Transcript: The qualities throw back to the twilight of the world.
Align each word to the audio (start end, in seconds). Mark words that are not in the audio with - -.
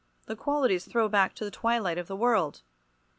The 0.25 0.35
qualities 0.35 0.85
throw 0.87 1.07
back 1.09 1.35
to 1.35 1.43
the 1.45 1.51
twilight 1.51 1.99
of 1.99 2.07
the 2.07 2.15
world. 2.15 2.63